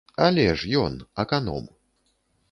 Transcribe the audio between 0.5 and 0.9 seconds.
ж,